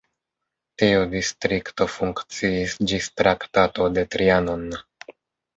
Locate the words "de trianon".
3.99-4.65